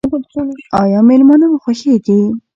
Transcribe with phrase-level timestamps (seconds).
[0.81, 2.19] ایا میلمانه مو خوښیږي؟